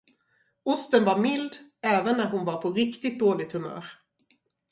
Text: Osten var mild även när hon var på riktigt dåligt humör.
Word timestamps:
Osten 0.65 1.05
var 1.05 1.17
mild 1.19 1.57
även 1.81 2.17
när 2.17 2.29
hon 2.31 2.45
var 2.45 2.61
på 2.61 2.71
riktigt 2.71 3.19
dåligt 3.19 3.53
humör. 3.53 3.85